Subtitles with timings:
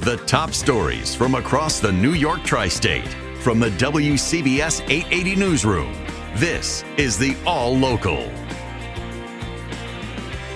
[0.00, 3.06] The top stories from across the New York tri state
[3.40, 5.92] from the WCBS 880 Newsroom.
[6.36, 8.26] This is the All Local.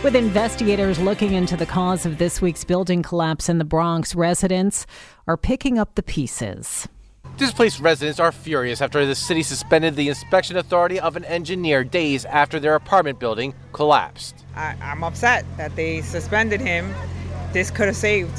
[0.03, 4.87] With investigators looking into the cause of this week's building collapse in the Bronx, residents
[5.27, 6.89] are picking up the pieces.
[7.37, 12.25] Displaced residents are furious after the city suspended the inspection authority of an engineer days
[12.25, 14.43] after their apartment building collapsed.
[14.57, 16.95] I, am upset that they suspended him.
[17.53, 18.33] This could have saved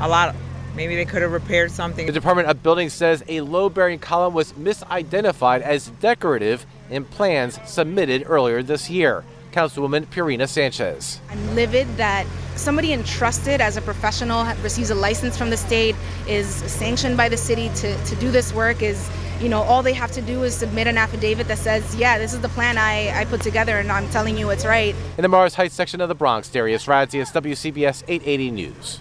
[0.00, 0.34] a lot.
[0.74, 2.06] Maybe they could have repaired something.
[2.06, 7.58] The Department of Buildings says a load bearing column was misidentified as decorative in plans
[7.66, 9.24] submitted earlier this year.
[9.52, 11.20] Councilwoman Pierina Sanchez.
[11.28, 15.94] I'm livid that somebody entrusted as a professional receives a license from the state,
[16.26, 19.92] is sanctioned by the city to, to do this work, is you know, all they
[19.92, 23.10] have to do is submit an affidavit that says, yeah, this is the plan I,
[23.20, 24.94] I put together and I'm telling you it's right.
[25.18, 29.00] In the Morris Heights section of the Bronx, Darius Radzius, WCBS 880 News.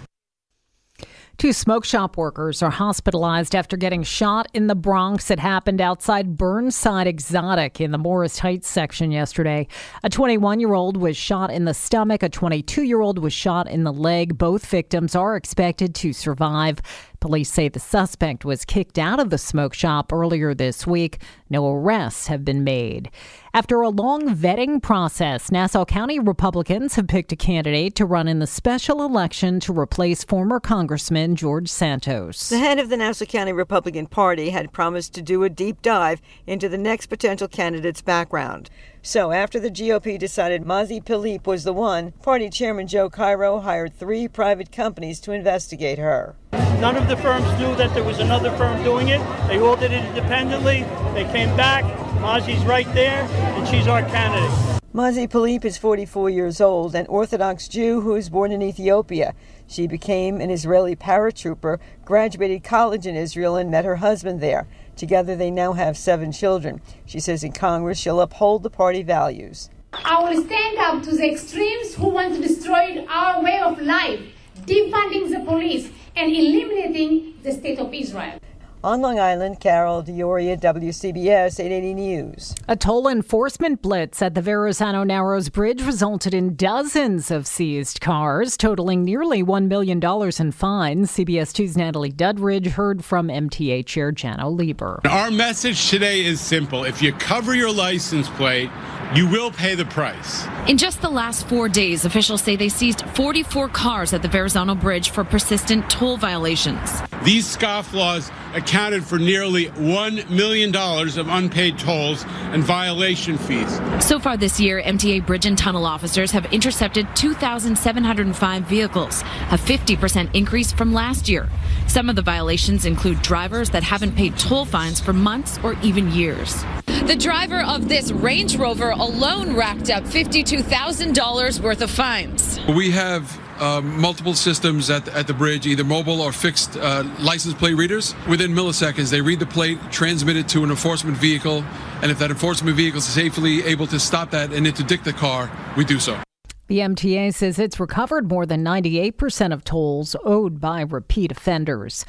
[1.38, 5.32] Two smoke shop workers are hospitalized after getting shot in the Bronx.
[5.32, 9.68] It happened outside Burnside Exotic in the Morris Heights section yesterday.
[10.04, 12.22] A 21 year old was shot in the stomach.
[12.22, 14.38] A 22 year old was shot in the leg.
[14.38, 16.82] Both victims are expected to survive.
[17.22, 21.22] Police say the suspect was kicked out of the smoke shop earlier this week.
[21.52, 23.12] No arrests have been made.
[23.54, 28.40] After a long vetting process, Nassau County Republicans have picked a candidate to run in
[28.40, 32.50] the special election to replace former Congressman George Santos.
[32.50, 36.24] The head of the Nassau County Republican Party had promised to do a deep dive
[36.48, 38.72] into the next potential candidate's background.
[39.04, 43.94] So, after the GOP decided Mazi Pilip was the one, party chairman Joe Cairo hired
[43.94, 46.36] three private companies to investigate her.
[46.82, 49.22] None of the firms knew that there was another firm doing it.
[49.48, 50.82] They all did it independently.
[51.14, 51.84] They came back.
[52.20, 54.50] Mazi's right there, and she's our candidate.
[54.92, 59.36] Mazi Pilip is 44 years old, an Orthodox Jew who was born in Ethiopia.
[59.68, 64.66] She became an Israeli paratrooper, graduated college in Israel, and met her husband there.
[64.96, 66.82] Together, they now have seven children.
[67.06, 69.70] She says in Congress she'll uphold the party values.
[69.94, 74.20] I will stand up to the extremes who want to destroy our way of life,
[74.66, 78.40] defunding the police, and eliminating the state of Israel.
[78.84, 82.56] On Long Island, Carol D'Auria, WCBS 880 News.
[82.68, 88.58] A toll enforcement blitz at the Verrazano Narrows Bridge resulted in dozens of seized cars,
[88.58, 91.12] totaling nearly $1 million in fines.
[91.12, 95.00] CBS 2's Natalie Duddridge heard from MTA Chair Janno Lieber.
[95.08, 96.84] Our message today is simple.
[96.84, 98.72] If you cover your license plate,
[99.14, 100.48] you will pay the price.
[100.68, 104.74] In just the last four days, officials say they seized 44 cars at the Verrazano
[104.74, 107.02] Bridge for persistent toll violations.
[107.24, 113.80] These scofflaws accounted for nearly $1 million of unpaid tolls and violation fees.
[114.00, 120.34] So far this year, MTA bridge and tunnel officers have intercepted 2,705 vehicles, a 50%
[120.34, 121.50] increase from last year.
[121.88, 126.12] Some of the violations include drivers that haven't paid toll fines for months or even
[126.12, 126.64] years.
[127.08, 132.60] The driver of this Range Rover alone racked up $52,000 worth of fines.
[132.68, 137.04] We have uh, multiple systems at the, at the bridge, either mobile or fixed uh,
[137.20, 138.14] license plate readers.
[138.30, 141.66] Within milliseconds, they read the plate, transmit it to an enforcement vehicle,
[142.04, 145.52] and if that enforcement vehicle is safely able to stop that and interdict the car,
[145.76, 146.22] we do so.
[146.72, 152.06] The MTA says it's recovered more than 98% of tolls owed by repeat offenders.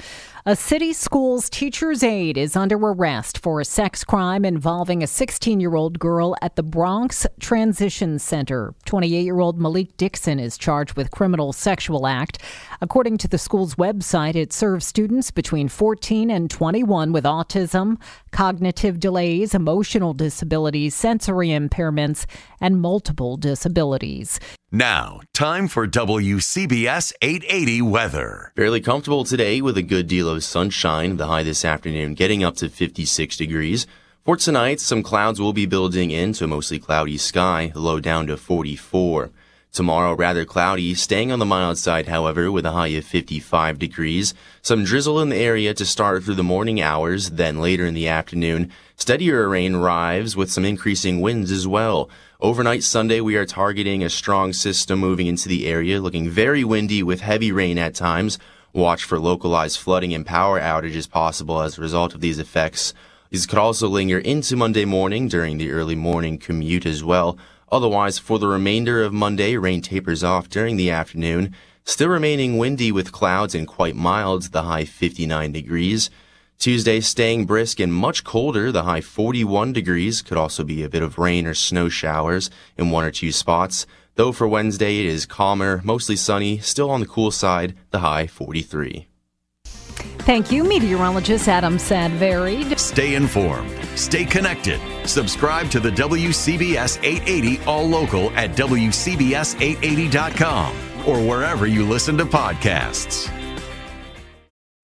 [0.47, 5.59] A city school's teacher's aide is under arrest for a sex crime involving a 16
[5.59, 8.73] year old girl at the Bronx Transition Center.
[8.85, 12.39] 28 year old Malik Dixon is charged with criminal sexual act.
[12.81, 18.01] According to the school's website, it serves students between 14 and 21 with autism,
[18.33, 22.27] cognitive delays, emotional disabilities, sensory impairments,
[22.61, 24.41] and multiple disabilities.
[24.73, 28.53] Now, time for WCBS 880 weather.
[28.57, 31.19] Fairly comfortable today with a good deal of sunshine.
[31.19, 33.87] The high this afternoon getting up to 56 degrees.
[34.25, 38.37] For tonight, some clouds will be building into a mostly cloudy sky, low down to
[38.37, 39.31] 44.
[39.73, 44.35] Tomorrow, rather cloudy, staying on the mild side, however, with a high of 55 degrees.
[44.61, 48.07] Some drizzle in the area to start through the morning hours, then later in the
[48.07, 48.71] afternoon.
[48.97, 52.11] Steadier rain arrives with some increasing winds as well.
[52.39, 57.03] Overnight Sunday, we are targeting a strong system moving into the area, looking very windy
[57.03, 58.39] with heavy rain at times.
[58.75, 62.93] Watch for localized flooding and power outages possible as a result of these effects.
[63.31, 67.39] These could also linger into Monday morning during the early morning commute as well.
[67.73, 72.93] Otherwise, for the remainder of Monday, rain tapers off during the afternoon, still remaining windy
[72.93, 76.11] with clouds and quite mild, the high 59 degrees.
[76.59, 80.21] Tuesday staying brisk and much colder, the high 41 degrees.
[80.21, 83.87] Could also be a bit of rain or snow showers in one or two spots.
[84.17, 88.27] Though for Wednesday it is calmer, mostly sunny, still on the cool side, the high
[88.27, 89.09] 43.
[90.25, 92.79] Thank you, meteorologist Adam Sadvaried.
[92.79, 94.81] Stay informed, stay connected.
[95.05, 100.77] Subscribe to the WCBS 880 All Local at WCBS880.com
[101.09, 103.29] or wherever you listen to podcasts.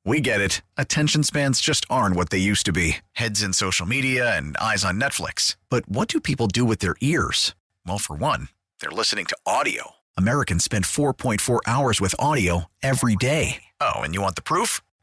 [0.04, 0.60] We get it.
[0.76, 4.84] Attention spans just aren't what they used to be heads in social media and eyes
[4.84, 5.54] on Netflix.
[5.68, 7.54] But what do people do with their ears?
[7.86, 8.48] Well, for one,
[8.80, 9.92] they're listening to audio.
[10.16, 13.62] Americans spend 4.4 hours with audio every day.
[13.80, 14.80] Oh, and you want the proof?